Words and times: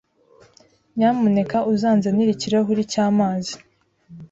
Nyamuneka 0.95 1.57
uzanzanire 1.73 2.29
ikirahuri 2.33 2.81
cy'amazi. 2.91 3.53